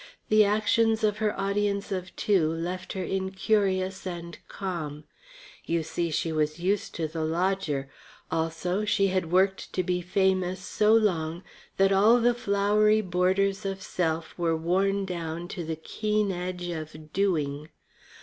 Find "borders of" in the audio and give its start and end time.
13.01-13.83